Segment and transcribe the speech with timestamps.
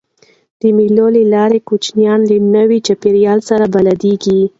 [0.59, 4.41] د مېلو له لاري کوچنيان له نوي چاپېریال سره بلديږي.